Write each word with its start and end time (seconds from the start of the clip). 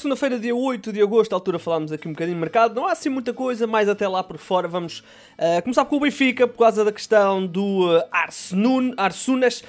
segunda-feira, 0.00 0.38
dia 0.38 0.56
8 0.56 0.92
de 0.92 1.02
agosto, 1.02 1.32
à 1.34 1.36
altura 1.36 1.58
falámos 1.58 1.92
aqui 1.92 2.08
um 2.08 2.12
bocadinho 2.12 2.36
de 2.36 2.40
mercado. 2.40 2.74
Não 2.74 2.86
há 2.86 2.92
assim 2.92 3.10
muita 3.10 3.34
coisa, 3.34 3.66
mas 3.66 3.86
até 3.86 4.08
lá 4.08 4.24
por 4.24 4.38
fora 4.38 4.66
vamos 4.66 5.00
uh, 5.38 5.62
começar 5.62 5.84
com 5.84 5.96
o 5.96 6.00
Benfica, 6.00 6.48
por 6.48 6.58
causa 6.58 6.84
da 6.84 6.90
questão 6.90 7.46
do 7.46 7.86
uh, 7.86 8.02
Arsenun, 8.10 8.94
Arsunas. 8.96 9.62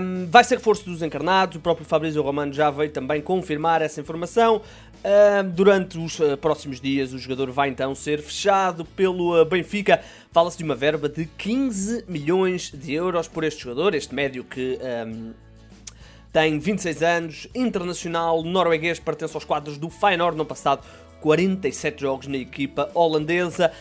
Um, 0.00 0.26
vai 0.30 0.44
ser 0.44 0.58
reforço 0.58 0.84
dos 0.84 1.02
encarnados, 1.02 1.56
o 1.56 1.60
próprio 1.60 1.84
Fabrício 1.84 2.22
Romano 2.22 2.52
já 2.52 2.70
veio 2.70 2.90
também 2.90 3.20
confirmar 3.20 3.82
essa 3.82 4.00
informação. 4.00 4.62
Uh, 4.98 5.42
durante 5.50 5.98
os 5.98 6.18
uh, 6.20 6.36
próximos 6.36 6.80
dias, 6.80 7.12
o 7.12 7.18
jogador 7.18 7.50
vai 7.50 7.68
então 7.68 7.92
ser 7.92 8.22
fechado 8.22 8.84
pelo 8.84 9.40
uh, 9.40 9.44
Benfica. 9.44 10.00
Fala-se 10.30 10.58
de 10.58 10.64
uma 10.64 10.76
verba 10.76 11.08
de 11.08 11.26
15 11.26 12.04
milhões 12.06 12.70
de 12.70 12.94
euros 12.94 13.26
por 13.26 13.42
este 13.42 13.64
jogador, 13.64 13.96
este 13.96 14.14
médio 14.14 14.44
que. 14.44 14.78
Um, 15.06 15.45
tem 16.36 16.58
26 16.58 17.02
anos, 17.02 17.48
internacional, 17.54 18.42
norueguês, 18.42 19.00
pertence 19.00 19.34
aos 19.34 19.42
quadros 19.42 19.78
do 19.78 19.88
Feyenoord 19.88 20.36
no 20.36 20.44
passado, 20.44 20.86
47 21.22 22.02
jogos 22.02 22.26
na 22.26 22.36
equipa 22.36 22.90
holandesa. 22.92 23.72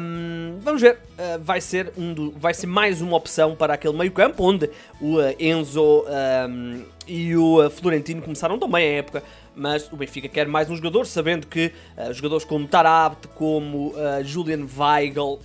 Um, 0.00 0.60
vamos 0.60 0.80
ver, 0.80 0.94
uh, 0.94 1.42
vai, 1.42 1.60
ser 1.60 1.92
um 1.98 2.14
do, 2.14 2.30
vai 2.38 2.54
ser 2.54 2.68
mais 2.68 3.02
uma 3.02 3.16
opção 3.16 3.56
para 3.56 3.74
aquele 3.74 3.98
meio 3.98 4.12
campo, 4.12 4.44
onde 4.44 4.70
o 5.00 5.16
uh, 5.16 5.34
Enzo 5.40 6.04
um, 6.48 6.84
e 7.04 7.34
o 7.34 7.66
uh, 7.66 7.68
Florentino 7.68 8.22
começaram 8.22 8.56
tão 8.60 8.70
bem 8.70 8.84
a 8.84 8.98
época, 8.98 9.24
mas 9.54 9.90
o 9.92 9.96
Benfica 9.96 10.28
quer 10.28 10.46
mais 10.46 10.70
um 10.70 10.76
jogador, 10.76 11.06
sabendo 11.06 11.46
que 11.46 11.72
jogadores 12.12 12.44
como 12.44 12.66
Tarabt, 12.66 13.28
como 13.28 13.94
Julian 14.24 14.66
Weigl, 14.76 15.38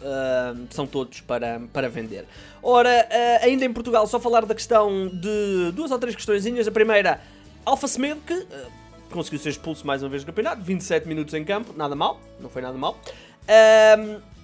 são 0.69 0.87
todos 0.87 1.21
para, 1.21 1.61
para 1.73 1.89
vender. 1.89 2.25
Ora, 2.61 3.07
ainda 3.41 3.65
em 3.65 3.73
Portugal, 3.73 4.07
só 4.07 4.19
falar 4.19 4.45
da 4.45 4.55
questão 4.55 5.07
de 5.07 5.71
duas 5.73 5.91
ou 5.91 5.99
três 5.99 6.15
questõezinhas. 6.15 6.67
A 6.67 6.71
primeira, 6.71 7.21
Alfa 7.65 7.87
Semedo, 7.87 8.21
que 8.25 8.47
conseguiu 9.11 9.39
ser 9.39 9.49
expulso 9.49 9.85
mais 9.85 10.03
uma 10.03 10.09
vez 10.09 10.23
do 10.23 10.27
campeonato, 10.27 10.61
27 10.61 11.07
minutos 11.07 11.33
em 11.33 11.43
campo, 11.43 11.73
nada 11.75 11.95
mal, 11.95 12.19
não 12.39 12.49
foi 12.49 12.61
nada 12.61 12.77
mal. 12.77 12.97
Um, 13.47 14.36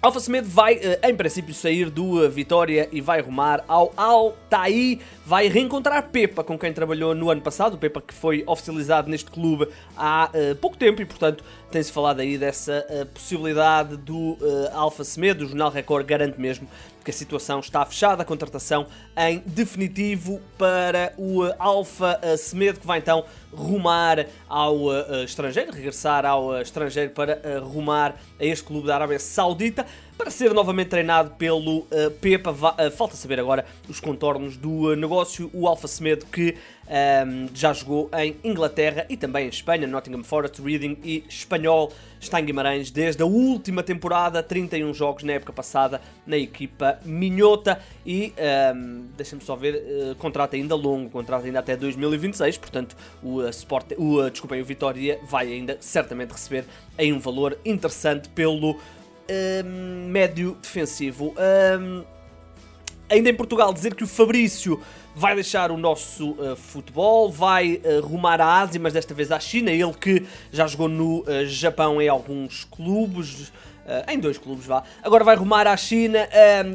Alfa 0.00 0.20
Semedo 0.20 0.48
vai, 0.48 0.76
uh, 0.76 0.80
em 1.02 1.16
princípio, 1.16 1.52
sair 1.52 1.90
do 1.90 2.24
uh, 2.24 2.30
Vitória 2.30 2.88
e 2.92 3.00
vai 3.00 3.20
rumar 3.20 3.64
ao 3.66 3.92
Altaí. 3.96 5.00
Vai 5.26 5.48
reencontrar 5.48 6.08
Pepa, 6.10 6.44
com 6.44 6.56
quem 6.56 6.72
trabalhou 6.72 7.16
no 7.16 7.28
ano 7.30 7.40
passado. 7.40 7.74
O 7.74 7.78
Pepa 7.78 8.00
que 8.00 8.14
foi 8.14 8.44
oficializado 8.46 9.10
neste 9.10 9.28
clube 9.28 9.66
há 9.96 10.30
uh, 10.32 10.54
pouco 10.56 10.76
tempo 10.76 11.02
e, 11.02 11.04
portanto, 11.04 11.42
tem-se 11.72 11.90
falado 11.90 12.20
aí 12.20 12.38
dessa 12.38 12.86
possibilidade 13.12 13.96
do 13.96 14.38
Alfa 14.72 15.04
Semedo. 15.04 15.44
O 15.44 15.48
Jornal 15.48 15.70
Record 15.70 16.06
garante 16.06 16.40
mesmo 16.40 16.66
que 17.04 17.10
a 17.10 17.14
situação 17.14 17.60
está 17.60 17.84
fechada, 17.84 18.22
a 18.22 18.24
contratação 18.24 18.86
em 19.16 19.42
definitivo 19.46 20.40
para 20.56 21.12
o 21.16 21.42
Alfa 21.58 22.20
Semedo, 22.36 22.80
que 22.80 22.86
vai 22.86 22.98
então 22.98 23.24
rumar 23.52 24.26
ao 24.48 24.86
estrangeiro, 25.24 25.72
regressar 25.72 26.26
ao 26.26 26.60
estrangeiro 26.60 27.10
para 27.10 27.60
rumar 27.60 28.20
a 28.38 28.44
este 28.44 28.64
clube 28.64 28.86
da 28.86 28.94
Arábia 28.94 29.18
Saudita 29.18 29.86
para 30.18 30.32
ser 30.32 30.52
novamente 30.52 30.88
treinado 30.88 31.30
pelo 31.30 31.78
uh, 31.78 32.10
Pepa. 32.20 32.50
Uh, 32.50 32.90
falta 32.90 33.14
saber 33.14 33.38
agora 33.38 33.64
os 33.88 34.00
contornos 34.00 34.56
do 34.56 34.90
uh, 34.90 34.96
negócio. 34.96 35.48
O 35.54 35.68
Alfa 35.68 35.86
Semedo 35.86 36.26
que 36.26 36.56
ehm, 36.88 37.46
já 37.54 37.72
jogou 37.72 38.10
em 38.18 38.36
Inglaterra 38.42 39.06
e 39.08 39.16
também 39.16 39.46
em 39.46 39.48
Espanha, 39.48 39.86
Nottingham 39.86 40.24
Forest, 40.24 40.60
Reading 40.60 40.98
e 41.04 41.24
Espanhol. 41.28 41.92
Está 42.20 42.40
em 42.40 42.44
Guimarães 42.44 42.90
desde 42.90 43.22
a 43.22 43.26
última 43.26 43.80
temporada, 43.84 44.42
31 44.42 44.92
jogos 44.92 45.22
na 45.22 45.34
época 45.34 45.52
passada 45.52 46.00
na 46.26 46.36
equipa 46.36 46.98
Minhota 47.04 47.80
e 48.04 48.32
um, 48.36 48.42
ehm, 48.42 49.04
deixa-me 49.16 49.42
só 49.42 49.54
ver, 49.54 50.16
contrato 50.18 50.56
ainda 50.56 50.74
longo, 50.74 51.08
contrato 51.10 51.46
ainda 51.46 51.60
até 51.60 51.76
2026, 51.76 52.58
portanto 52.58 52.96
o 53.22 53.46
Sport, 53.50 53.92
o, 53.96 54.28
desculpem, 54.28 54.60
o 54.60 54.64
Vitória 54.64 55.20
vai 55.28 55.52
ainda 55.52 55.76
certamente 55.80 56.32
receber 56.32 56.64
aí 56.96 57.12
um 57.12 57.20
valor 57.20 57.56
interessante 57.64 58.28
pelo 58.30 58.76
um, 59.30 60.08
médio 60.08 60.56
defensivo. 60.62 61.34
Um, 61.36 62.04
ainda 63.10 63.30
em 63.30 63.34
Portugal, 63.34 63.72
dizer 63.72 63.94
que 63.94 64.04
o 64.04 64.06
Fabrício 64.06 64.80
vai 65.14 65.34
deixar 65.34 65.70
o 65.70 65.76
nosso 65.76 66.30
uh, 66.32 66.54
futebol, 66.54 67.30
vai 67.30 67.80
uh, 67.84 68.00
rumar 68.00 68.40
à 68.40 68.60
Ásia, 68.60 68.80
mas 68.80 68.92
desta 68.92 69.12
vez 69.14 69.32
à 69.32 69.40
China. 69.40 69.70
Ele 69.70 69.92
que 69.92 70.24
já 70.52 70.66
jogou 70.66 70.88
no 70.88 71.20
uh, 71.22 71.46
Japão 71.46 72.00
em 72.00 72.08
alguns 72.08 72.64
clubes. 72.64 73.52
em 74.06 74.18
dois 74.18 74.36
clubes, 74.36 74.66
vá. 74.66 74.82
Agora 75.02 75.24
vai 75.24 75.34
rumar 75.34 75.66
à 75.66 75.76
China. 75.76 76.28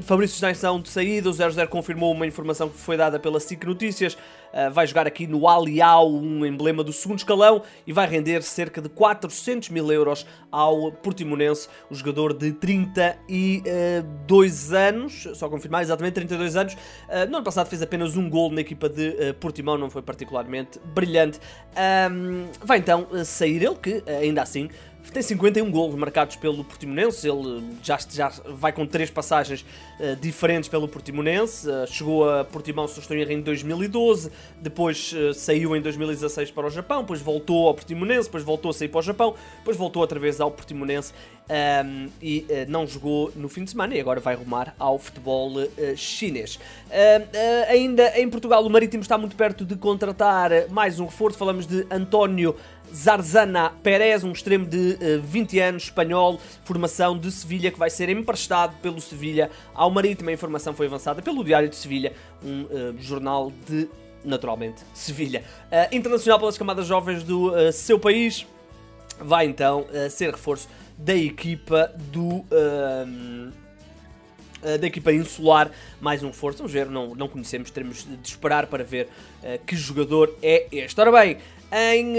Fabrício 0.03 0.33
está 0.33 0.49
em 0.49 0.81
de 0.81 0.89
saída. 0.89 1.29
O 1.29 1.33
00 1.33 1.67
confirmou 1.67 2.11
uma 2.11 2.25
informação 2.25 2.67
que 2.67 2.77
foi 2.77 2.97
dada 2.97 3.19
pela 3.19 3.39
SIC 3.39 3.63
Notícias. 3.65 4.17
Uh, 4.53 4.69
vai 4.71 4.85
jogar 4.85 5.07
aqui 5.07 5.25
no 5.25 5.47
Aliao, 5.47 6.13
um 6.13 6.45
emblema 6.45 6.83
do 6.83 6.93
segundo 6.93 7.17
escalão, 7.17 7.63
e 7.87 7.93
vai 7.93 8.07
render 8.07 8.43
cerca 8.43 8.81
de 8.81 8.89
400 8.89 9.69
mil 9.69 9.91
euros 9.91 10.27
ao 10.51 10.91
Portimonense, 10.91 11.67
o 11.89 11.95
jogador 11.95 12.33
de 12.33 12.51
32 12.51 14.73
anos, 14.73 15.27
só 15.33 15.49
confirmar 15.49 15.81
exatamente 15.81 16.13
32 16.13 16.55
anos. 16.55 16.73
Uh, 16.73 17.29
no 17.29 17.37
ano 17.37 17.43
passado 17.43 17.67
fez 17.67 17.81
apenas 17.81 18.15
um 18.15 18.29
gol 18.29 18.51
na 18.51 18.61
equipa 18.61 18.87
de 18.87 19.09
uh, 19.09 19.33
Portimão, 19.39 19.77
não 19.77 19.89
foi 19.89 20.01
particularmente 20.01 20.79
brilhante. 20.93 21.39
Um, 22.11 22.47
vai 22.63 22.77
então 22.77 23.07
sair 23.25 23.63
ele, 23.63 23.75
que 23.75 24.03
ainda 24.07 24.41
assim 24.41 24.69
tem 25.11 25.21
51 25.21 25.69
golos 25.69 25.95
marcados 25.95 26.35
pelo 26.35 26.63
Portimonense, 26.63 27.27
ele 27.27 27.63
já, 27.81 27.97
já 28.09 28.31
vai 28.47 28.71
com 28.71 28.85
três 28.85 29.09
passagens 29.09 29.65
uh, 29.99 30.15
diferentes 30.15 30.69
pelo 30.69 30.87
Portimonense, 30.87 31.69
uh, 31.69 31.85
chegou 31.87 32.29
a 32.29 32.45
Portimão, 32.45 32.87
se 32.87 32.99
estou 32.99 33.15
em 33.15 33.41
2012, 33.41 34.31
depois 34.61 35.13
uh, 35.13 35.33
saiu 35.33 35.75
em 35.75 35.81
2016 35.81 36.51
para 36.51 36.67
o 36.67 36.69
Japão, 36.69 37.01
depois 37.01 37.21
voltou 37.21 37.67
ao 37.67 37.73
Portimonense, 37.73 38.27
depois 38.27 38.43
voltou 38.43 38.71
a 38.71 38.73
sair 38.73 38.87
para 38.87 38.99
o 38.99 39.01
Japão, 39.01 39.35
depois 39.57 39.77
voltou 39.77 40.01
outra 40.01 40.19
vez 40.19 40.39
ao 40.39 40.51
Portimonense 40.51 41.13
um, 41.13 41.53
ehm, 41.53 42.09
e 42.21 42.45
não 42.67 42.87
jogou 42.87 43.31
no 43.35 43.49
fim 43.49 43.63
de 43.63 43.71
semana 43.71 43.95
e 43.95 43.99
agora 43.99 44.19
vai 44.19 44.35
rumar 44.35 44.73
ao 44.79 44.97
futebol 44.97 45.51
chinês. 45.95 46.59
Ehm, 46.89 47.23
ainda 47.67 48.19
em 48.19 48.29
Portugal, 48.29 48.65
o 48.65 48.69
Marítimo 48.69 49.01
está 49.01 49.17
muito 49.17 49.35
perto 49.35 49.65
de 49.65 49.75
contratar 49.75 50.69
mais 50.69 50.99
um 50.99 51.05
reforço, 51.05 51.37
falamos 51.37 51.67
de 51.67 51.85
António 51.91 52.55
Zarzana 52.93 53.71
Pérez, 53.81 54.23
um 54.23 54.31
extremo 54.31 54.67
de 54.67 54.77
uh, 54.77 54.97
eh, 55.01 55.17
20 55.17 55.59
anos, 55.59 55.83
espanhol, 55.83 56.39
formação 56.63 57.17
de 57.17 57.31
Sevilha, 57.31 57.71
que 57.71 57.79
vai 57.79 57.89
ser 57.89 58.07
emprestado 58.09 58.77
pelo 58.81 59.01
Sevilha 59.01 59.49
ao 59.73 59.89
Marítimo. 59.89 60.29
A 60.29 60.33
informação 60.33 60.75
foi 60.75 60.85
avançada 60.85 61.19
pelo 61.19 61.43
Diário 61.43 61.67
de 61.67 61.75
Sevilha, 61.75 62.13
um 62.43 62.63
uh, 62.63 62.95
jornal 62.99 63.51
de, 63.67 63.89
naturalmente, 64.23 64.83
Sevilha. 64.93 65.43
Uh, 65.71 65.95
internacional 65.95 66.39
pelas 66.39 66.57
camadas 66.57 66.87
jovens 66.87 67.23
do 67.23 67.51
seu 67.71 67.99
país, 67.99 68.45
vai 69.19 69.45
então 69.45 69.85
ser 70.09 70.31
reforço 70.31 70.67
da 70.97 71.15
equipa 71.15 71.91
do 72.11 72.45
da 74.79 74.87
equipa 74.87 75.11
insular, 75.11 75.69
mais 75.99 76.23
um 76.23 76.27
reforço. 76.27 76.59
Vamos 76.59 76.71
ver, 76.71 76.89
não, 76.89 77.13
não 77.13 77.27
conhecemos, 77.27 77.69
teremos 77.69 78.05
de 78.05 78.27
esperar 78.27 78.67
para 78.67 78.83
ver 78.83 79.09
uh, 79.43 79.63
que 79.65 79.75
jogador 79.75 80.33
é 80.41 80.67
este. 80.71 80.99
Ora 80.99 81.11
bem, 81.11 81.37
em 81.73 82.15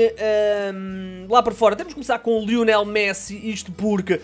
um, 0.74 1.26
lá 1.30 1.40
por 1.40 1.54
fora. 1.54 1.76
Temos 1.76 1.92
que 1.92 1.94
começar 1.94 2.18
com 2.18 2.42
o 2.42 2.44
Lionel 2.44 2.84
Messi, 2.84 3.40
isto 3.48 3.70
porque 3.70 4.20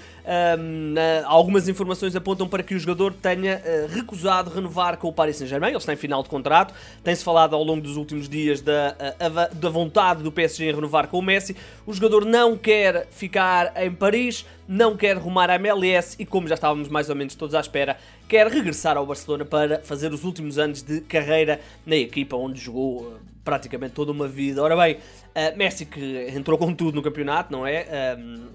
um, 0.59 0.95
algumas 1.25 1.69
informações 1.69 2.17
apontam 2.17 2.49
para 2.49 2.65
que 2.65 2.75
o 2.75 2.79
jogador 2.79 3.15
tenha 3.15 3.63
uh, 3.65 3.95
recusado 3.95 4.51
renovar 4.51 4.97
com 4.97 5.07
o 5.07 5.13
Paris 5.13 5.37
Saint-Germain. 5.37 5.69
Ele 5.69 5.79
está 5.79 5.93
em 5.93 5.97
final 5.97 6.23
de 6.25 6.29
contrato. 6.29 6.75
Tem-se 7.05 7.23
falado 7.23 7.55
ao 7.55 7.63
longo 7.63 7.81
dos 7.81 7.97
últimos 7.97 8.29
dias 8.29 8.61
da, 8.61 8.97
uh, 9.21 9.55
da 9.55 9.69
vontade 9.69 10.23
do 10.25 10.33
PSG 10.33 10.71
em 10.71 10.75
renovar 10.75 11.07
com 11.07 11.21
o 11.21 11.23
Messi. 11.23 11.57
O 11.87 11.93
jogador 11.93 12.25
não 12.25 12.57
quer 12.57 13.07
ficar 13.13 13.73
em 13.77 13.93
Paris, 13.93 14.45
não 14.67 14.97
quer 14.97 15.17
rumar 15.17 15.49
à 15.49 15.55
MLS 15.55 16.17
e, 16.19 16.27
como 16.27 16.49
já 16.49 16.55
estávamos 16.55 16.89
mais 16.89 17.09
ou 17.09 17.15
menos 17.15 17.37
todos 17.37 17.55
à 17.55 17.61
espera, 17.61 17.97
quer 18.29 18.49
regressar 18.49 18.97
ao 18.97 19.07
Barcelona 19.07 19.45
para 19.45 19.79
fazer 19.81 20.13
os 20.13 20.25
últimos 20.25 20.59
anos 20.59 20.83
de 20.83 21.01
carreira 21.03 21.61
na 21.87 21.97
equipa 21.97 22.37
onde 22.37 22.61
jogou 22.61 23.03
uh, 23.03 23.30
praticamente 23.45 23.95
toda 23.95 24.13
uma 24.13 24.29
vida. 24.29 24.63
Ora 24.63 24.77
bem, 24.77 24.97
uh, 24.97 25.57
Messi 25.57 25.87
que 25.87 26.29
entrou 26.29 26.59
com 26.59 26.75
tudo 26.75 26.95
no 26.95 27.03
campeonato, 27.03 27.53
não 27.53 27.67
é? 27.67 28.17
Um, 28.19 28.49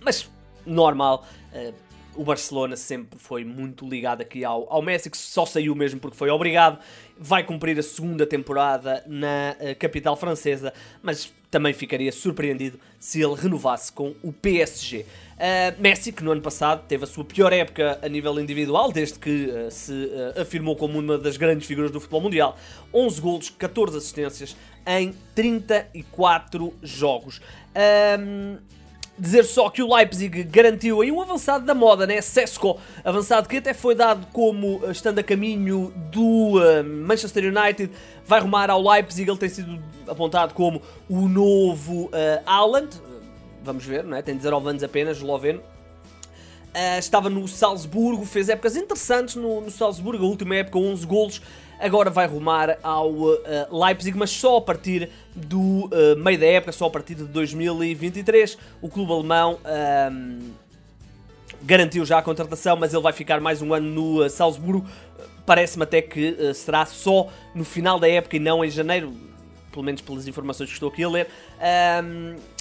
mas 0.00 0.30
normal. 0.66 1.26
Uh, 1.52 1.74
o 2.16 2.24
Barcelona 2.24 2.76
sempre 2.76 3.18
foi 3.18 3.44
muito 3.44 3.88
ligado 3.88 4.20
aqui 4.20 4.44
ao, 4.44 4.66
ao 4.72 4.82
Messi, 4.82 5.10
que 5.10 5.16
só 5.16 5.44
saiu 5.44 5.74
mesmo 5.74 6.00
porque 6.00 6.16
foi 6.16 6.30
obrigado. 6.30 6.78
Vai 7.18 7.44
cumprir 7.44 7.78
a 7.78 7.82
segunda 7.82 8.26
temporada 8.26 9.04
na 9.06 9.56
uh, 9.58 9.78
capital 9.78 10.16
francesa, 10.16 10.72
mas 11.02 11.32
também 11.50 11.72
ficaria 11.72 12.10
surpreendido 12.10 12.78
se 12.98 13.22
ele 13.22 13.34
renovasse 13.34 13.92
com 13.92 14.14
o 14.22 14.32
PSG. 14.32 15.00
Uh, 15.34 15.80
Messi, 15.80 16.12
que 16.12 16.22
no 16.24 16.32
ano 16.32 16.40
passado 16.40 16.84
teve 16.86 17.04
a 17.04 17.06
sua 17.06 17.24
pior 17.24 17.52
época 17.52 17.98
a 18.02 18.08
nível 18.08 18.38
individual, 18.40 18.90
desde 18.92 19.18
que 19.18 19.46
uh, 19.46 19.70
se 19.70 20.10
afirmou 20.40 20.76
como 20.76 20.98
uma 20.98 21.18
das 21.18 21.36
grandes 21.36 21.66
figuras 21.66 21.90
do 21.90 22.00
futebol 22.00 22.20
mundial, 22.20 22.58
11 22.92 23.20
golos, 23.20 23.50
14 23.50 23.98
assistências 23.98 24.56
em 24.86 25.14
34 25.34 26.74
jogos. 26.82 27.40
Dizer 29.16 29.44
só 29.44 29.70
que 29.70 29.80
o 29.80 29.94
Leipzig 29.94 30.42
garantiu 30.42 31.00
aí 31.00 31.12
um 31.12 31.22
avançado 31.22 31.64
da 31.64 31.72
moda, 31.72 32.04
né? 32.04 32.20
Sesco, 32.20 32.80
avançado 33.04 33.48
que 33.48 33.58
até 33.58 33.72
foi 33.72 33.94
dado 33.94 34.26
como 34.32 34.80
eh, 34.84 34.90
estando 34.90 35.20
a 35.20 35.22
caminho 35.22 35.92
do 36.10 36.58
uh, 36.58 36.84
Manchester 36.84 37.44
United, 37.44 37.92
vai 38.26 38.40
rumar 38.40 38.70
ao 38.70 38.82
Leipzig, 38.82 39.30
ele 39.30 39.38
tem 39.38 39.48
sido 39.48 39.80
apontado 40.08 40.52
como 40.52 40.82
o 41.08 41.28
novo 41.28 42.06
uh, 42.06 43.14
vamos 43.64 43.84
ver, 43.84 44.04
não 44.04 44.16
é? 44.16 44.22
Tem 44.22 44.36
19 44.36 44.68
anos 44.68 44.82
apenas, 44.82 45.16
esloveno. 45.16 45.60
Uh, 45.60 46.98
estava 46.98 47.30
no 47.30 47.46
Salzburgo, 47.46 48.24
fez 48.24 48.48
épocas 48.48 48.74
interessantes 48.76 49.36
no, 49.36 49.60
no 49.60 49.70
Salzburgo, 49.70 50.24
a 50.24 50.28
última 50.28 50.56
época 50.56 50.76
11 50.76 51.06
golos, 51.06 51.42
agora 51.84 52.08
vai 52.08 52.26
rumar 52.26 52.78
ao 52.82 53.10
uh, 53.10 53.38
Leipzig, 53.70 54.16
mas 54.16 54.30
só 54.30 54.56
a 54.56 54.60
partir 54.60 55.10
do 55.34 55.84
uh, 55.86 56.16
meio 56.16 56.38
da 56.38 56.46
época, 56.46 56.72
só 56.72 56.86
a 56.86 56.90
partir 56.90 57.14
de 57.14 57.24
2023. 57.24 58.56
O 58.80 58.88
clube 58.88 59.12
alemão 59.12 59.58
garantiu 61.62 62.04
já 62.04 62.18
a 62.18 62.22
contratação, 62.22 62.76
mas 62.76 62.92
ele 62.92 63.02
vai 63.02 63.12
ficar 63.12 63.40
mais 63.40 63.60
um 63.60 63.74
ano 63.74 63.88
no 63.88 64.24
uh, 64.24 64.30
Salzburgo. 64.30 64.86
Parece-me 65.44 65.84
até 65.84 66.00
que 66.00 66.54
será 66.54 66.86
só 66.86 67.28
no 67.54 67.64
final 67.64 68.00
da 68.00 68.08
época 68.08 68.36
e 68.36 68.40
não 68.40 68.64
em 68.64 68.70
janeiro, 68.70 69.12
pelo 69.70 69.84
menos 69.84 70.00
pelas 70.00 70.26
informações 70.26 70.68
que 70.68 70.72
estou 70.72 70.88
aqui 70.88 71.04
a 71.04 71.08
ler. 71.08 71.28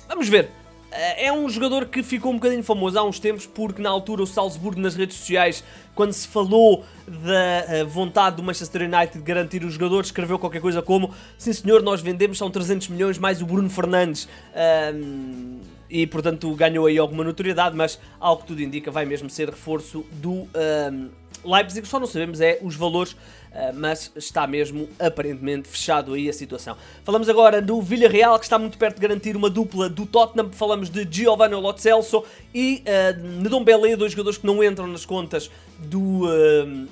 vamos 0.09 0.27
ver. 0.27 0.62
É 0.95 1.31
um 1.31 1.49
jogador 1.49 1.85
que 1.87 2.03
ficou 2.03 2.31
um 2.31 2.35
bocadinho 2.35 2.63
famoso 2.63 2.99
há 2.99 3.03
uns 3.03 3.19
tempos 3.19 3.45
porque 3.45 3.81
na 3.81 3.89
altura 3.89 4.21
o 4.21 4.27
Salzburgo 4.27 4.79
nas 4.79 4.95
redes 4.95 5.17
sociais, 5.17 5.63
quando 5.95 6.13
se 6.13 6.27
falou 6.27 6.85
da 7.07 7.65
eh, 7.67 7.83
vontade 7.83 8.35
do 8.35 8.43
Manchester 8.43 8.83
United 8.83 9.17
de 9.17 9.23
garantir 9.23 9.63
os 9.63 9.73
jogadores, 9.73 10.07
escreveu 10.07 10.37
qualquer 10.37 10.61
coisa 10.61 10.81
como 10.81 11.13
Sim 11.37 11.53
senhor, 11.53 11.81
nós 11.81 12.01
vendemos, 12.01 12.37
são 12.37 12.49
300 12.51 12.89
milhões 12.89 13.17
mais 13.17 13.41
o 13.41 13.45
Bruno 13.45 13.69
Fernandes. 13.69 14.27
Um, 14.93 15.59
e 15.93 16.07
portanto 16.07 16.53
ganhou 16.55 16.87
aí 16.87 16.97
alguma 16.97 17.23
notoriedade, 17.23 17.75
mas 17.75 17.99
ao 18.19 18.37
que 18.37 18.47
tudo 18.47 18.61
indica 18.63 18.89
vai 18.89 19.05
mesmo 19.05 19.29
ser 19.29 19.49
reforço 19.49 20.03
do 20.13 20.49
um, 20.91 21.09
Leipzig, 21.45 21.87
só 21.87 21.99
não 21.99 22.07
sabemos 22.07 22.41
é 22.41 22.57
os 22.61 22.75
valores 22.75 23.15
eh, 23.55 23.71
mas 23.71 24.11
está 24.15 24.47
mesmo 24.47 24.89
aparentemente 24.99 25.67
fechado 25.67 26.13
aí 26.13 26.27
a 26.27 26.33
situação. 26.33 26.75
Falamos 27.03 27.29
agora 27.29 27.61
do 27.61 27.79
Villarreal, 27.81 28.39
que 28.39 28.45
está 28.45 28.57
muito 28.57 28.79
perto 28.79 28.95
de 28.95 29.01
garantir 29.01 29.35
uma 29.35 29.49
dupla 29.49 29.87
do 29.87 30.07
Tottenham. 30.07 30.51
Falamos 30.51 30.89
de 30.89 31.07
Giovanni 31.09 31.53
Lo 31.53 31.77
Celso 31.77 32.23
e 32.53 32.83
uh, 32.87 33.41
Ndombele, 33.41 33.95
dois 33.95 34.11
jogadores 34.11 34.39
que 34.39 34.47
não 34.47 34.63
entram 34.63 34.87
nas 34.87 35.05
contas 35.05 35.51
do, 35.77 36.25
uh, 36.25 36.87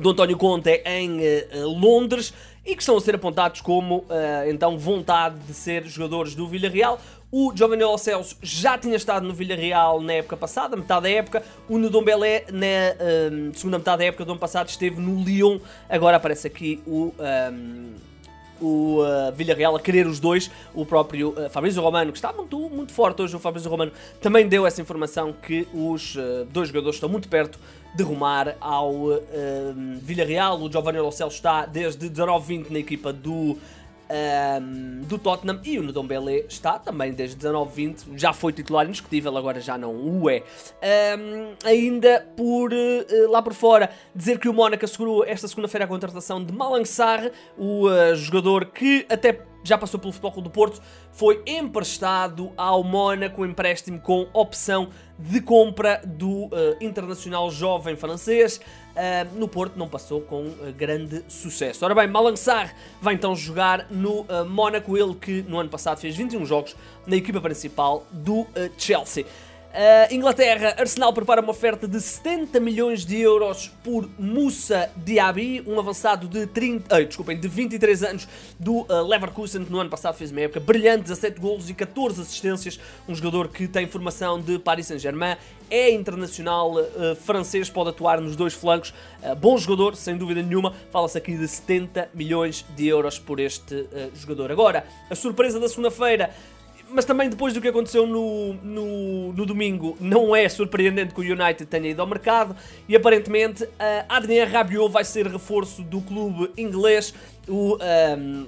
do 0.00 0.10
António 0.10 0.36
Conte 0.36 0.82
em 0.84 1.18
uh, 1.18 1.68
Londres 1.68 2.32
e 2.64 2.74
que 2.74 2.82
estão 2.82 2.96
a 2.96 3.00
ser 3.00 3.14
apontados 3.14 3.62
como 3.62 4.04
então 4.46 4.76
vontade 4.76 5.38
de 5.38 5.54
ser 5.54 5.86
jogadores 5.86 6.34
do 6.34 6.46
Villarreal. 6.46 7.00
O 7.30 7.50
Lo 7.50 7.98
Celso 7.98 8.36
já 8.42 8.78
tinha 8.78 8.96
estado 8.96 9.26
no 9.26 9.34
Villarreal 9.34 10.00
na 10.00 10.14
época 10.14 10.36
passada, 10.36 10.76
metade 10.76 11.02
da 11.02 11.10
época. 11.10 11.42
O 11.68 11.78
Ndombele, 11.78 12.44
na 12.50 13.30
um, 13.30 13.54
segunda 13.54 13.78
metade 13.78 13.98
da 13.98 14.04
época 14.04 14.24
do 14.24 14.32
ano 14.32 14.40
passado, 14.40 14.68
esteve 14.68 15.00
no 15.00 15.22
Lyon. 15.22 15.58
Agora 15.88 16.16
aparece 16.16 16.46
aqui 16.46 16.82
o... 16.86 17.14
Um, 17.18 18.07
o 18.60 19.00
uh, 19.02 19.32
Villarreal 19.32 19.76
a 19.76 19.80
querer 19.80 20.06
os 20.06 20.18
dois, 20.20 20.50
o 20.74 20.84
próprio 20.84 21.30
uh, 21.30 21.50
Fabrício 21.50 21.82
Romano, 21.82 22.12
que 22.12 22.18
está 22.18 22.32
muito, 22.32 22.58
muito 22.70 22.92
forte 22.92 23.22
hoje, 23.22 23.36
o 23.36 23.38
Fabrício 23.38 23.70
Romano 23.70 23.92
também 24.20 24.48
deu 24.48 24.66
essa 24.66 24.80
informação 24.80 25.32
que 25.32 25.66
os 25.72 26.16
uh, 26.16 26.44
dois 26.50 26.68
jogadores 26.68 26.96
estão 26.96 27.08
muito 27.08 27.28
perto 27.28 27.58
de 27.94 28.02
rumar 28.02 28.56
ao 28.60 28.92
uh, 28.92 29.18
Villarreal. 30.02 30.60
O 30.60 30.70
Giovanni 30.70 30.98
Lo 30.98 31.08
está 31.08 31.66
desde 31.66 32.08
19-20 32.08 32.70
na 32.70 32.78
equipa 32.78 33.12
do 33.12 33.58
um, 34.10 35.00
do 35.02 35.18
Tottenham 35.18 35.60
e 35.64 35.78
o 35.78 35.82
Ndombele 35.82 36.46
está 36.48 36.78
também 36.78 37.12
desde 37.12 37.36
19-20, 37.36 38.16
já 38.16 38.32
foi 38.32 38.52
titular 38.52 38.86
indiscutível, 38.86 39.36
agora 39.36 39.60
já 39.60 39.76
não 39.76 39.94
o 39.94 40.30
é. 40.30 40.42
Um, 41.18 41.54
ainda 41.64 42.26
por 42.36 42.72
uh, 42.72 43.30
lá 43.30 43.42
por 43.42 43.54
fora, 43.54 43.90
dizer 44.14 44.38
que 44.38 44.48
o 44.48 44.54
Mónaco 44.54 44.84
assegurou 44.84 45.24
esta 45.24 45.46
segunda-feira 45.46 45.84
a 45.84 45.88
contratação 45.88 46.42
de 46.42 46.52
Malang 46.52 46.86
Sarr, 46.86 47.30
o 47.56 47.88
uh, 47.88 48.14
jogador 48.16 48.66
que 48.66 49.06
até 49.08 49.46
já 49.62 49.76
passou 49.76 49.98
pelo 50.00 50.12
Futebol 50.12 50.32
Clube 50.32 50.48
do 50.48 50.52
Porto, 50.52 50.80
foi 51.12 51.42
emprestado 51.46 52.52
ao 52.56 52.82
Mónaco, 52.82 53.44
empréstimo 53.44 54.00
com 54.00 54.26
opção 54.32 54.88
de 55.18 55.40
compra 55.40 56.00
do 56.04 56.46
uh, 56.46 56.50
internacional 56.80 57.50
jovem 57.50 57.96
francês. 57.96 58.60
Uh, 58.98 59.38
no 59.38 59.46
Porto 59.46 59.78
não 59.78 59.88
passou 59.88 60.20
com 60.20 60.46
uh, 60.46 60.72
grande 60.76 61.24
sucesso. 61.28 61.84
Ora 61.84 61.94
bem, 61.94 62.08
Malançar 62.08 62.74
vai 63.00 63.14
então 63.14 63.36
jogar 63.36 63.86
no 63.90 64.26
Mónaco, 64.48 64.96
ele 64.96 65.14
que 65.14 65.42
no 65.42 65.60
ano 65.60 65.68
passado 65.68 65.98
fez 65.98 66.16
21 66.16 66.44
jogos 66.44 66.74
na 67.06 67.14
equipa 67.14 67.40
principal 67.40 68.04
do 68.10 68.44
Chelsea. 68.76 69.24
Uh, 69.78 70.12
Inglaterra, 70.12 70.74
Arsenal 70.76 71.12
prepara 71.12 71.40
uma 71.40 71.52
oferta 71.52 71.86
de 71.86 72.00
70 72.00 72.58
milhões 72.58 73.06
de 73.06 73.16
euros 73.20 73.70
por 73.84 74.10
Moussa 74.18 74.90
Diaby, 74.96 75.62
um 75.68 75.78
avançado 75.78 76.26
de 76.26 76.48
30, 76.48 76.96
uh, 76.96 77.04
desculpem, 77.04 77.38
de 77.38 77.46
23 77.46 78.02
anos 78.02 78.28
do 78.58 78.78
uh, 78.80 79.06
Leverkusen, 79.06 79.64
que 79.64 79.70
no 79.70 79.78
ano 79.78 79.88
passado 79.88 80.16
fez 80.16 80.32
uma 80.32 80.40
época 80.40 80.58
brilhante, 80.58 81.04
17 81.04 81.38
golos 81.38 81.70
e 81.70 81.74
14 81.74 82.22
assistências, 82.22 82.80
um 83.08 83.14
jogador 83.14 83.46
que 83.46 83.68
tem 83.68 83.86
formação 83.86 84.40
de 84.40 84.58
Paris 84.58 84.88
Saint-Germain, 84.88 85.36
é 85.70 85.92
internacional 85.92 86.74
uh, 86.74 87.14
francês, 87.14 87.70
pode 87.70 87.90
atuar 87.90 88.20
nos 88.20 88.34
dois 88.34 88.54
flancos, 88.54 88.92
bom 89.40 89.56
jogador, 89.56 89.94
sem 89.94 90.16
dúvida 90.16 90.42
nenhuma, 90.42 90.74
fala-se 90.90 91.16
aqui 91.16 91.36
de 91.36 91.46
70 91.46 92.08
milhões 92.12 92.66
de 92.74 92.88
euros 92.88 93.16
por 93.16 93.38
este 93.38 93.86
jogador. 94.14 94.50
Agora, 94.50 94.84
a 95.08 95.14
surpresa 95.14 95.60
da 95.60 95.68
segunda-feira 95.68 96.34
mas 96.90 97.04
também 97.04 97.28
depois 97.28 97.52
do 97.54 97.60
que 97.60 97.68
aconteceu 97.68 98.06
no, 98.06 98.54
no, 98.54 99.32
no, 99.32 99.46
domingo, 99.46 99.96
não 100.00 100.34
é 100.34 100.48
surpreendente 100.48 101.14
que 101.14 101.20
o 101.20 101.24
United 101.24 101.66
tenha 101.66 101.90
ido 101.90 102.00
ao 102.00 102.06
mercado 102.06 102.56
e 102.88 102.96
aparentemente 102.96 103.64
uh, 103.64 103.68
Adrien 104.08 104.44
Rabiot 104.44 104.90
vai 104.90 105.04
ser 105.04 105.26
reforço 105.26 105.82
do 105.82 106.00
clube 106.00 106.50
inglês. 106.56 107.14
O 107.46 107.74
um, 107.74 107.78
ehm, 107.80 108.46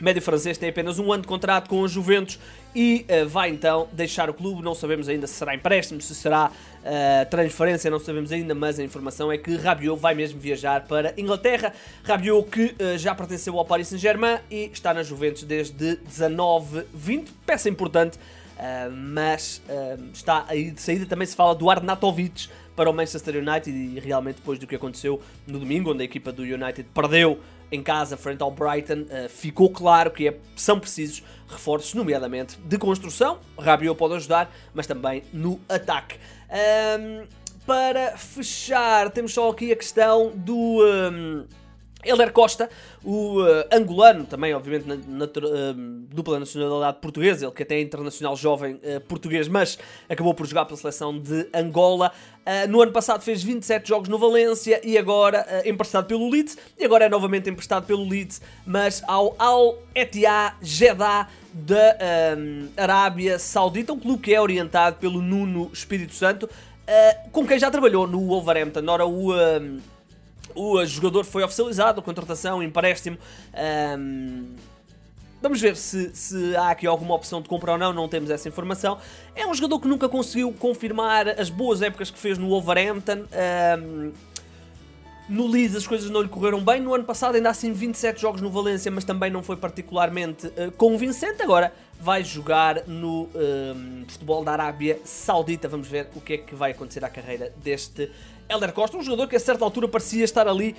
médio 0.00 0.22
francês 0.22 0.58
tem 0.58 0.68
apenas 0.68 0.98
um 0.98 1.12
ano 1.12 1.22
de 1.22 1.28
contrato 1.28 1.68
com 1.68 1.84
a 1.84 1.88
Juventus 1.88 2.38
e 2.74 3.06
uh, 3.08 3.28
vai 3.28 3.50
então 3.50 3.88
deixar 3.92 4.28
o 4.28 4.34
clube. 4.34 4.62
Não 4.62 4.74
sabemos 4.74 5.08
ainda 5.08 5.26
se 5.26 5.34
será 5.34 5.54
empréstimo, 5.54 6.00
se 6.00 6.14
será 6.14 6.50
uh, 6.84 7.28
transferência, 7.30 7.90
não 7.90 7.98
sabemos 7.98 8.30
ainda, 8.30 8.54
mas 8.54 8.78
a 8.78 8.84
informação 8.84 9.32
é 9.32 9.38
que 9.38 9.56
Rabiot 9.56 9.98
vai 9.98 10.14
mesmo 10.14 10.38
viajar 10.38 10.84
para 10.84 11.14
Inglaterra. 11.16 11.72
Rabiot 12.04 12.48
que 12.48 12.76
uh, 12.82 12.98
já 12.98 13.14
pertenceu 13.14 13.58
ao 13.58 13.64
Paris 13.64 13.88
Saint-Germain 13.88 14.38
e 14.50 14.70
está 14.72 14.92
na 14.92 15.02
Juventus 15.02 15.42
desde 15.42 15.96
19-20, 16.08 17.28
peça 17.46 17.68
importante. 17.68 18.18
mas 19.12 19.60
está 20.12 20.44
aí 20.48 20.70
de 20.70 20.80
saída. 20.80 21.06
Também 21.06 21.26
se 21.26 21.34
fala 21.34 21.54
do 21.54 21.68
Arnautovic 21.68 22.48
para 22.76 22.88
o 22.88 22.92
Manchester 22.92 23.36
United 23.36 23.70
e 23.70 24.00
realmente 24.00 24.36
depois 24.36 24.58
do 24.58 24.66
que 24.66 24.74
aconteceu 24.74 25.20
no 25.46 25.58
domingo, 25.58 25.92
onde 25.92 26.02
a 26.02 26.04
equipa 26.04 26.32
do 26.32 26.42
United 26.42 26.88
perdeu 26.94 27.40
em 27.74 27.82
casa 27.82 28.16
frente 28.16 28.42
ao 28.42 28.50
Brighton, 28.50 29.02
uh, 29.02 29.28
ficou 29.28 29.70
claro 29.70 30.10
que 30.10 30.28
é, 30.28 30.36
são 30.56 30.78
precisos 30.78 31.22
reforços, 31.48 31.94
nomeadamente 31.94 32.58
de 32.58 32.78
construção. 32.78 33.38
Rabiot 33.58 33.96
pode 33.96 34.14
ajudar, 34.14 34.50
mas 34.72 34.86
também 34.86 35.22
no 35.32 35.60
ataque. 35.68 36.16
Um, 36.50 37.26
para 37.66 38.16
fechar, 38.16 39.10
temos 39.10 39.32
só 39.32 39.50
aqui 39.50 39.72
a 39.72 39.76
questão 39.76 40.32
do. 40.34 40.84
Um, 40.84 41.44
Helder 42.04 42.32
Costa, 42.32 42.68
o 43.02 43.40
uh, 43.42 43.64
angolano, 43.72 44.24
também 44.24 44.54
obviamente 44.54 44.86
na, 44.86 44.96
na 44.96 45.24
uh, 45.24 45.74
dupla 46.08 46.38
nacionalidade 46.38 46.98
portuguesa, 47.00 47.46
ele 47.46 47.52
que 47.52 47.62
até 47.62 47.76
é 47.76 47.80
internacional 47.80 48.36
jovem 48.36 48.74
uh, 48.74 49.00
português, 49.08 49.48
mas 49.48 49.78
acabou 50.08 50.34
por 50.34 50.46
jogar 50.46 50.64
pela 50.64 50.76
seleção 50.76 51.18
de 51.18 51.48
Angola. 51.54 52.12
no 52.68 52.82
ano 52.82 52.92
passado 52.92 53.22
fez 53.22 53.42
27 53.42 53.88
jogos 53.88 54.08
no 54.08 54.18
Valência 54.18 54.80
e 54.84 54.98
agora 54.98 55.46
emprestado 55.64 56.06
pelo 56.06 56.28
Leeds, 56.28 56.58
e 56.78 56.84
agora 56.84 57.06
é 57.06 57.08
novamente 57.08 57.48
emprestado 57.48 57.86
pelo 57.86 58.06
Leeds, 58.06 58.42
mas 58.66 59.02
ao 59.06 59.34
Al 59.38 59.78
Etihad 59.94 60.54
Jeddah 60.60 61.28
da 61.52 61.96
Arábia 62.76 63.38
Saudita, 63.38 63.92
um 63.92 63.98
clube 63.98 64.22
que 64.22 64.34
é 64.34 64.40
orientado 64.40 64.96
pelo 64.96 65.22
Nuno 65.22 65.70
Espírito 65.72 66.14
Santo, 66.14 66.48
com 67.32 67.46
quem 67.46 67.58
já 67.58 67.70
trabalhou 67.70 68.06
no 68.06 68.26
Wolverhampton. 68.26 68.84
Ora, 68.88 69.06
o 69.06 69.32
o 70.54 70.84
jogador 70.84 71.24
foi 71.24 71.42
oficializado, 71.42 72.00
a 72.00 72.02
contratação, 72.02 72.62
empréstimo. 72.62 73.18
Um, 73.98 74.54
vamos 75.42 75.60
ver 75.60 75.76
se, 75.76 76.10
se, 76.14 76.56
há 76.56 76.70
aqui 76.70 76.86
alguma 76.86 77.14
opção 77.14 77.42
de 77.42 77.48
compra 77.48 77.72
ou 77.72 77.78
não, 77.78 77.92
não 77.92 78.08
temos 78.08 78.30
essa 78.30 78.48
informação. 78.48 78.98
É 79.34 79.46
um 79.46 79.54
jogador 79.54 79.80
que 79.80 79.88
nunca 79.88 80.08
conseguiu 80.08 80.52
confirmar 80.52 81.28
as 81.28 81.50
boas 81.50 81.82
épocas 81.82 82.10
que 82.10 82.18
fez 82.18 82.38
no 82.38 82.48
Wolverhampton. 82.48 83.24
Um, 83.78 84.12
no 85.28 85.46
Leeds 85.46 85.74
as 85.74 85.86
coisas 85.86 86.10
não 86.10 86.22
lhe 86.22 86.28
correram 86.28 86.62
bem. 86.62 86.80
No 86.80 86.94
ano 86.94 87.04
passado, 87.04 87.34
ainda 87.34 87.50
assim, 87.50 87.72
27 87.72 88.20
jogos 88.20 88.40
no 88.40 88.50
Valência, 88.50 88.90
mas 88.90 89.04
também 89.04 89.30
não 89.30 89.42
foi 89.42 89.56
particularmente 89.56 90.46
uh, 90.46 90.70
convincente. 90.76 91.42
Agora 91.42 91.72
vai 92.00 92.22
jogar 92.22 92.86
no 92.86 93.28
futebol 94.08 94.44
da 94.44 94.52
Arábia 94.52 95.00
Saudita. 95.04 95.68
Vamos 95.68 95.88
ver 95.88 96.08
o 96.14 96.20
que 96.20 96.34
é 96.34 96.38
que 96.38 96.54
vai 96.54 96.72
acontecer 96.72 97.04
à 97.04 97.08
carreira 97.08 97.52
deste 97.56 98.10
Helder 98.48 98.72
Costa, 98.72 98.96
um 98.96 99.02
jogador 99.02 99.26
que 99.28 99.36
a 99.36 99.40
certa 99.40 99.64
altura 99.64 99.88
parecia 99.88 100.24
estar 100.24 100.46
ali 100.46 100.76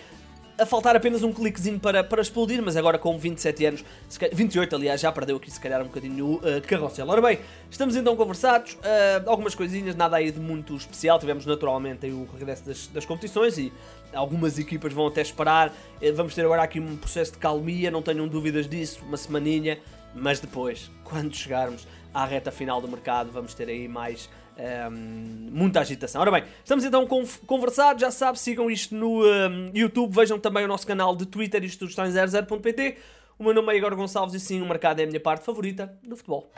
a 0.57 0.65
faltar 0.65 0.95
apenas 0.95 1.22
um 1.22 1.34
cliquezinho 1.34 1.79
para, 1.79 2.03
para 2.03 2.22
explodir, 2.22 2.62
mas 2.62 2.77
agora 2.77 2.98
com 2.98 3.17
27 3.17 3.65
anos, 3.65 3.86
28 4.31 4.75
aliás, 4.75 5.01
já 5.01 5.12
perdeu 5.12 5.36
aqui 5.36 5.51
se 5.51 5.60
calhar 5.60 5.81
um 5.81 5.86
bocadinho 5.86 6.25
o 6.25 6.36
uh, 6.36 6.62
carrossel. 6.65 7.07
Ora 7.10 7.22
bem, 7.22 7.39
estamos 7.69 7.95
então 7.95 8.15
conversados, 8.15 8.74
uh, 8.75 9.29
algumas 9.29 9.53
coisinhas, 9.53 9.95
nada 9.95 10.15
aí 10.15 10.31
de 10.31 10.39
muito 10.39 10.75
especial, 10.75 11.19
tivemos 11.19 11.45
naturalmente 11.45 12.05
aí 12.05 12.13
o 12.13 12.25
regresso 12.38 12.65
das, 12.65 12.88
das 12.88 13.05
competições 13.05 13.57
e 13.57 13.72
algumas 14.13 14.57
equipas 14.57 14.93
vão 14.93 15.07
até 15.07 15.22
esperar, 15.22 15.69
uh, 15.69 16.15
vamos 16.15 16.34
ter 16.34 16.45
agora 16.45 16.63
aqui 16.63 16.79
um 16.79 16.95
processo 16.95 17.34
de 17.34 17.38
calmia, 17.38 17.91
não 17.91 18.01
tenham 18.01 18.27
dúvidas 18.27 18.67
disso, 18.67 19.03
uma 19.05 19.17
semaninha, 19.17 19.77
mas 20.15 20.39
depois, 20.39 20.89
quando 21.03 21.36
chegarmos 21.36 21.88
à 22.13 22.25
reta 22.25 22.51
final 22.51 22.81
do 22.81 22.88
mercado, 22.88 23.31
vamos 23.31 23.53
ter 23.53 23.67
aí 23.67 23.88
mais 23.88 24.29
um, 24.57 25.50
muita 25.51 25.81
agitação. 25.81 26.22
Ora 26.22 26.31
bem, 26.31 26.43
estamos 26.63 26.86
então 26.86 27.07
conversados, 27.45 28.01
já 28.01 28.12
sabe, 28.12 28.39
sigam 28.39 28.72
isto 28.72 28.95
no 28.95 29.24
um, 29.24 29.72
YouTube, 29.74 30.13
vejam 30.13 30.39
também 30.39 30.63
o 30.63 30.67
nosso 30.67 30.88
canal 30.88 31.15
de 31.15 31.25
Twitter, 31.25 31.63
isto 31.63 31.86
em 31.86 31.89
00.pt. 31.89 32.98
O 33.38 33.43
meu 33.43 33.53
nome 33.53 33.74
é 33.74 33.77
Igor 33.77 33.93
Gonçalves 33.95 34.34
e 34.34 34.39
sim, 34.39 34.62
o 34.62 34.65
mercado 34.65 35.01
é 35.01 35.03
a 35.03 35.07
minha 35.07 35.19
parte 35.19 35.43
favorita 35.43 35.93
do 36.03 36.15
futebol. 36.15 36.51